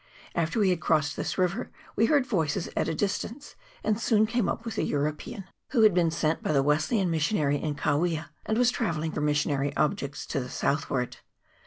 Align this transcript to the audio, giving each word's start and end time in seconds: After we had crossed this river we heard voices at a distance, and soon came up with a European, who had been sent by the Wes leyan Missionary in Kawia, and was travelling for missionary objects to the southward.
After 0.33 0.59
we 0.59 0.71
had 0.71 0.81
crossed 0.81 1.15
this 1.15 1.37
river 1.37 1.69
we 1.95 2.07
heard 2.07 2.25
voices 2.25 2.67
at 2.75 2.87
a 2.87 2.95
distance, 2.95 3.53
and 3.83 3.99
soon 3.99 4.25
came 4.25 4.49
up 4.49 4.65
with 4.65 4.79
a 4.79 4.83
European, 4.83 5.43
who 5.73 5.83
had 5.83 5.93
been 5.93 6.09
sent 6.09 6.41
by 6.41 6.53
the 6.53 6.63
Wes 6.63 6.87
leyan 6.89 7.09
Missionary 7.11 7.57
in 7.61 7.75
Kawia, 7.75 8.29
and 8.43 8.57
was 8.57 8.71
travelling 8.71 9.11
for 9.11 9.21
missionary 9.21 9.75
objects 9.77 10.25
to 10.25 10.39
the 10.39 10.49
southward. 10.49 11.17